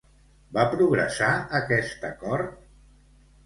[0.57, 1.29] Va progressar
[1.61, 2.61] aquest acord?